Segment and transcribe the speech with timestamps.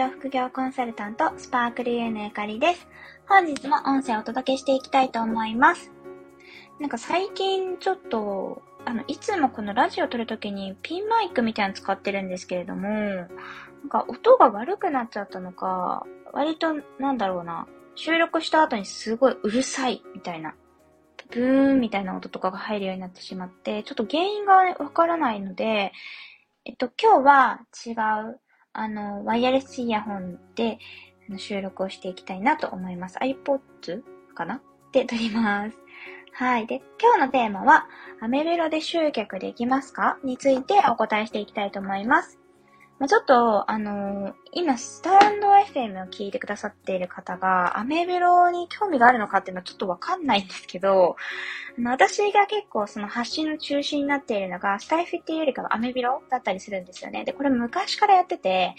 [0.00, 2.88] 業副業コンサルタント、スパークルユーのゆかりです。
[3.28, 5.92] 本日も音声をお届けしていきたいと思います。
[6.80, 13.28] なんか最近ちょっと、あの、いつもこのラジオ撮るときにピンマイクみたいなの使ってるんですけれども、なん
[13.90, 20.54] か音が悪くなっちゃったのか、割となんだろうな、収録した後にすごいうるさいみたいな、
[21.30, 25.92] ブーンみたいな音とかが入るようになってしまって、ちょっと原因がわからないので、
[26.64, 27.90] えっと、今日は違
[28.30, 28.40] う、
[28.80, 30.78] あの、ワイヤレスイヤホンで
[31.36, 33.18] 収録をしていきたいなと思います。
[33.18, 34.02] iPods
[34.34, 34.62] かな？
[34.92, 35.76] で撮ります。
[36.32, 36.66] はい。
[36.66, 37.86] で、今日のテーマは、
[38.22, 40.16] アメブロで集客できますか？
[40.24, 42.39] についてお答えしていきたいと思います。
[43.00, 51.16] まあ、ちょっと、あのー、今、スタンド FM を聞いてくださっている方が、アメベロに興味があるのかっていうのはちょっとわかんないんですけど、
[51.78, 57.24] あの私が結構その発信の中心になっているのが、スタイフっていうよりかはアメベロだったりするんですよね。
[57.24, 58.74] で、これ昔からやってて、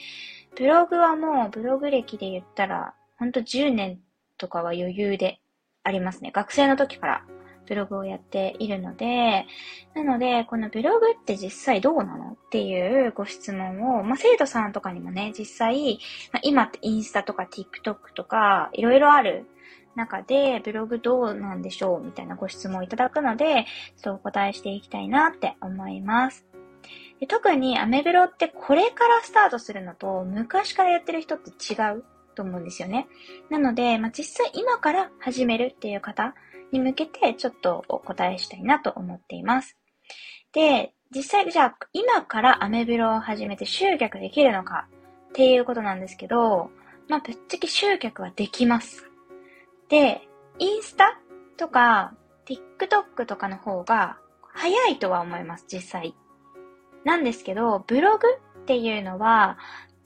[0.56, 4.00] ブログはもうブログ歴で言ったら、ほんと10年
[4.38, 5.40] とかは余裕で
[5.84, 6.30] ありますね。
[6.32, 7.26] 学生の時から
[7.68, 9.46] ブログをやっているので、
[9.94, 16.00] なので、このブログって実際どうなのっていうご質問を、まあ、生徒さんとかにもね、実際、
[16.32, 19.46] まあ、今ってインスタとか TikTok とか、いろいろある
[19.96, 23.66] 中で、ブログどうなんでしょうみたいなご質問をいただくので、
[23.98, 26.46] ちょっとお答えしていきたいなって思います。
[27.20, 33.08] で特にアメブロってこれからスタートするのと、昔からやってる人って違うと思うんですよね。
[33.50, 36.34] なので、まあ、実際今から始めるっていう方
[36.72, 39.78] に向けてちょっとお答えしたいなと思っています。
[40.54, 44.88] で、実際じゃあ今からアメブロを始めて集客できるのか
[45.30, 46.72] っていうことなんですけど、
[47.08, 49.06] まあぶっちゃけ集客はできます。
[49.90, 50.22] で、
[50.60, 51.20] インスタ
[51.58, 52.14] とか
[52.46, 54.18] TikTok とかの方が
[54.54, 56.16] 早いとは思います、実際。
[57.04, 58.28] なんですけど、ブログ
[58.62, 59.58] っていうのは、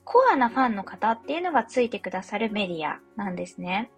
[0.03, 3.91] コアなファンの方っていうのがついてくださるメディアなんですね。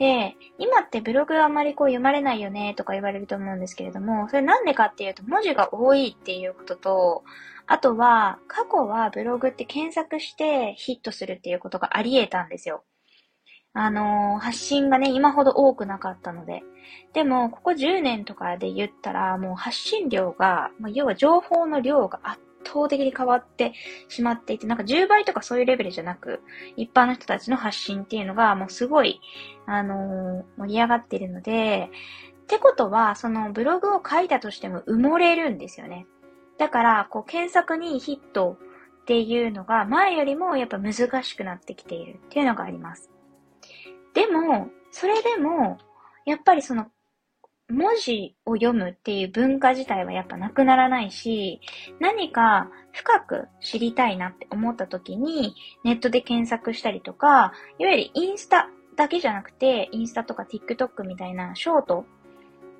[0.00, 7.24] で、今ってブログあまりこう読まれないよねとか言われると思うんですけれども、それなんでかっていうと文字が多いっていうことと、
[7.66, 12.82] あとは過去はブログって検索してヒットするっていうことがあり得たんですよ。
[13.74, 16.62] あのー、発信がね、今ほど多くなかったので。
[17.12, 23.72] でも、ここ10年とかで言ったら、もう発信量が、要は情報の量が圧倒的に変わって
[24.08, 26.40] しまっていて、なんか10倍とかそういうレベルじゃなく、
[26.76, 29.20] 一般の人たちの発信っていうのがもうすごい、
[29.66, 31.90] あのー、盛り上がっているので、
[32.42, 36.06] ってことは、そのブログを書いたとしても埋もれるんですよね。
[36.58, 38.58] だから、こう検索にヒット
[39.02, 43.10] っていうのが前よりもやっぱ難しくなってきているっていうのがあります。
[44.14, 45.78] でも、それでも、
[46.26, 46.86] やっぱりその
[47.70, 51.60] 文字を読むっていう文化自体はやっぱなくならないし、
[52.00, 55.54] 何か深く知りたいなって思った時に、
[55.84, 62.06] ネットで検索したりとか、いわゆるインスタだけじゃなくて、インスタとか TikTok みたいなショート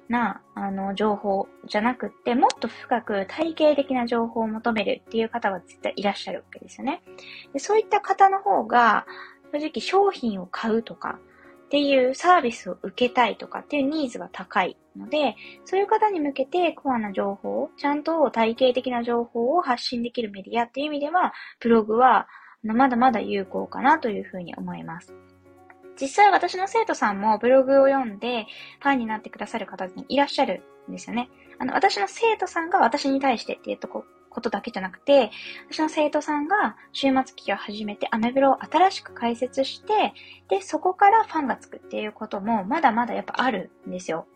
[0.08, 7.02] な、あの、情報じゃなくって、もっと深く体系的な情報を求めるっていう方は絶対いらっしゃるわけですよね。
[7.52, 9.06] でそういった方の方が、
[9.52, 11.18] 正直商品を買うとか、
[11.70, 22.26] っていうサービスを受けたいとかっていうニーズが高いので、そういう方に向けてコアな情報、ちゃんと体系的な情報を発信できるメディアっていう意味では、ブログは
[22.64, 25.14] まだまだ有効かなというふうに思います。
[26.00, 28.46] 実際私の生徒さんもブログを読んで
[28.80, 31.30] ファンになってくださる方にいらっしゃるんですよね。
[31.60, 35.30] あの、私の生徒さんが私に対してっていうとこことだけじゃなくて、
[35.70, 40.14] 私の生徒さんが週末期を始めてアメブロを新しく開設して、
[40.48, 44.26] で、そこからファンがつくっていうこともまだまだやっぱあるんですよ。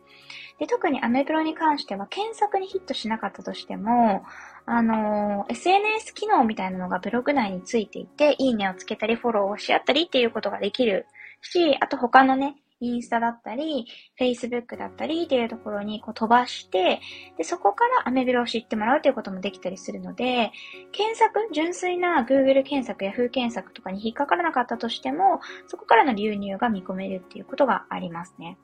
[0.59, 4.25] で、特にアメブロに関しては検索にヒットしなかったとしても、
[4.66, 11.06] あのー、SNS 機能みたいなのがブログ内についていて、いいねをつけたりフォローをし合ったりっていうことができる
[11.43, 13.86] し、あと他のね、インスタだったり、
[14.18, 17.00] Facebook だったりっていうところにこう飛ばして、
[17.38, 20.50] で、そこからアメブロを知ってもらうということもできたりするので、
[20.93, 28.58] 検索、純粋な Google 検索や Yahoo 検索とかに引っかからなかったとしても、そこからの流入が見込めるっていうことがありますね。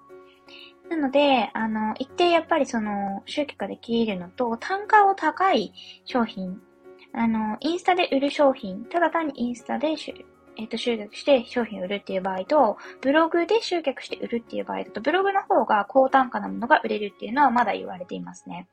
[0.88, 5.72] なので、あの、一定やっぱりその、集客ができるのと、単価を高い
[6.04, 6.60] 商品、
[7.12, 9.96] あの、インスタで売る商品、ただ単にインスタで
[10.56, 18.68] えっ、と、集客して商品を売るっていう場合と、ブログで集客して売るっていう場合だと、ブログの方が高単価なものが売れるっていうのはまだ言われていますね。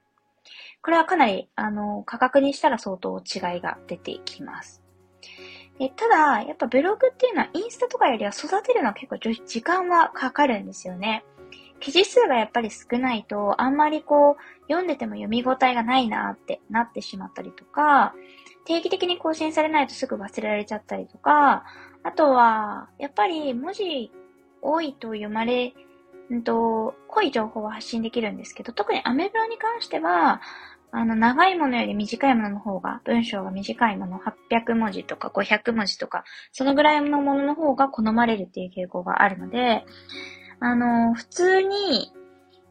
[0.82, 4.82] これはかなり、あの、価格にしたら相当違いが出てきます。
[5.80, 11.24] でただ、やっぱブログっていうのはインスタとかよりは育てるのは結構時間はかかるんですよね。
[11.80, 18.16] 記事数がやっぱり少ないと、あんまりこう、読んでても読み応えがないなってなってしまったりとか、
[18.68, 21.64] 定期的に更新されないとすぐ忘れられちゃったりとか、
[22.04, 24.12] あとは、やっぱり文字
[24.62, 25.74] 多いと読まれ、
[26.34, 30.42] んと、濃い情報を発信できるんですけど、特にアメブロに関しては、
[30.92, 39.86] あの、長いものより短いものの方が、文章が短いもの、800文字とか500文字とか、そのぐらいのものの方が好まれるっていう傾向があるので、
[40.60, 42.12] あの、普通に、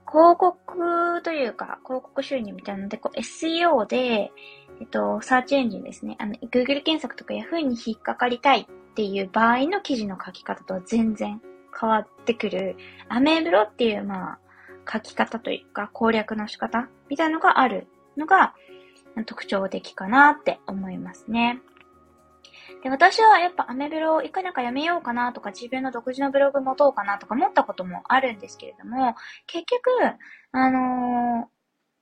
[0.08, 4.32] 広告というか、広告収入みたいなので、こう SEO で、
[4.80, 6.16] えっと、サーチエンジンですね。
[6.18, 11.40] あの、Google 検索とか Yahoo に引っかかりたいっていう場合の記事の書き方とは全然
[11.78, 12.76] 変わってくる、
[13.08, 14.38] アメブロっていう、まあ、
[14.90, 18.54] 書き方というか、攻略の仕方みたいなのがあるのが
[19.24, 21.60] 特徴的かなって思いますね。
[22.82, 29.14] で、私はやっぱアメブロをいかなかやめようかなとか自分の独自のブログ持とうかなとか思ったこともあるんですけれども、
[29.46, 29.90] 結局、
[30.52, 31.46] あのー、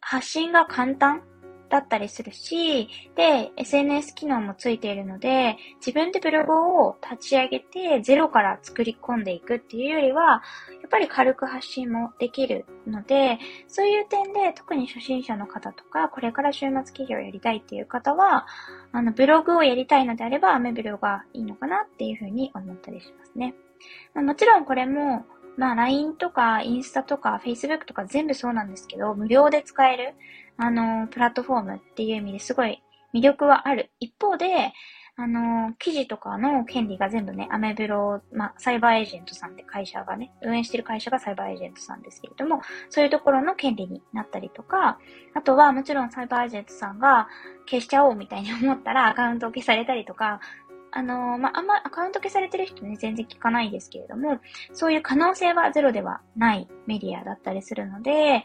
[0.00, 1.22] 発信が簡単。
[1.68, 10.42] だったりするし、で、SNS 機能もついているので、自分でブログを立ち上げてゼロから作り込んでいくっていうよりは、
[10.82, 13.38] やっぱり軽く発信もできるので、
[13.68, 18.46] そういう点で特に初心者の方とか、これから週末企業をやりたいっていう方は、
[18.92, 23.54] あの、ブログをやりたいのであれば、アメブロがいいのかなっていうふうに思ったりしますね。
[24.14, 30.14] まあ、もちろんこれも、まあ LINE とかインスタとか Facebook とか全部そうなんですけど、無料で使える。
[30.56, 33.90] あの、プラットフォームっていう意味ですごい魅力はある。
[34.00, 34.72] 一方で、
[35.16, 44.98] あの、記事とかの権利が全部ね、アメブロ、まあ、サイバーエージェントさんって会社がね、運営してる会社がサイバーエージェントさんですけれども、そういうところの権利になったりとか、
[45.34, 47.28] あとはもちろんサイバーエージェントさんが
[47.70, 50.40] 消しちゃおうみたいに思ったらアカウントを消されたりとか、
[50.96, 54.38] あのまあ、あんまアカウント消されてる人ね、全然聞かないですけれども、
[54.72, 58.44] そういう可能性はゼロではないメディアだったりするので、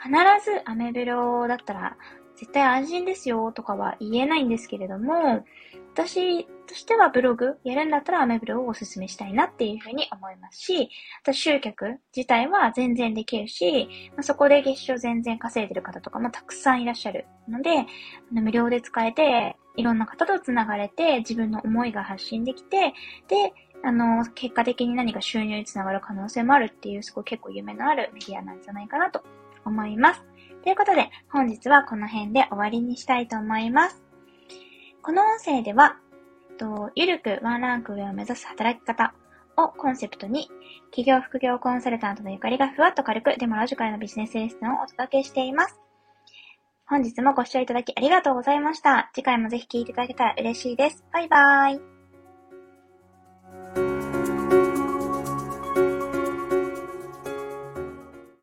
[0.00, 0.10] 必
[0.44, 1.96] ずアメブロだったら、
[2.36, 5.44] 絶対安心ですよとかは言えないんですけれども、
[5.92, 10.88] 私としてはブログやるんだったらアメブロをお勧めしたいなっていうふうに思いますし、
[11.22, 17.84] あと集客自体は全然できるし、まあ、そこで月賞全然稼いでる方とかもたくさんいらっしゃるので、あ
[18.32, 22.94] の無料で使えて、いろんな方と繋がれて、自分の思いが発信できて、
[23.28, 23.54] で、
[23.84, 29.22] あの、結果的に何か収入につながる可能性もあるっていう、すごい結構夢のあるメディアなんじゃないかなと
[29.64, 30.24] 思います。
[30.64, 34.02] ということで、本日はこの辺で終わりにしたいと思います。
[35.00, 35.96] この音声では、
[36.58, 39.14] とゆるくワンランク上を目指す働き方
[39.56, 40.50] をコンセプトに、
[40.90, 45.87] 企業副業コンサルタントのゆかりがふわっと軽く、でもロジカルなビジネスレッスンをお届けしています。
[46.90, 49.10] 本日もご視聴いただきありがとうございました。
[49.14, 51.04] 次回もぜひ聴いていただけたら嬉しいです。
[51.12, 51.97] バイバーイ。